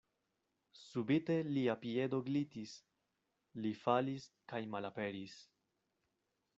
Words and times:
Subite 0.83 1.35
lia 1.57 1.75
piedo 1.83 2.21
glitis; 2.29 2.75
li 3.65 3.75
falis 3.85 4.27
kaj 4.55 4.63
malaperis. 4.77 5.41